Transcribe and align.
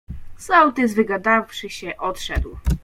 "Sołtys 0.37 0.93
wygadawszy 0.93 1.69
się 1.69 1.97
odszedł." 1.97 2.57